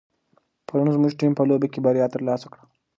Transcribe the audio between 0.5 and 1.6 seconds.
پرون زموږ ټیم په